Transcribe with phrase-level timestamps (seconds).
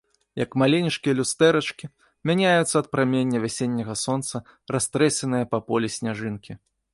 [0.43, 1.89] Як маленечкія люстэрачкі,
[2.29, 4.35] мяняюцца ад прамення вясенняга сонца
[4.79, 6.53] растрэсеныя па полі сняжынкі.